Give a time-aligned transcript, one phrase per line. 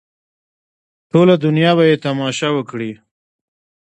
[1.09, 2.91] ټوله دنیا به یې تماشه وکړي.